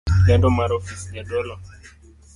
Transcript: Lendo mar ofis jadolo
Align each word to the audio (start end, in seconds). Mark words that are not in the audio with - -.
Lendo 0.27 0.49
mar 0.55 0.69
ofis 0.77 1.03
jadolo 1.15 1.55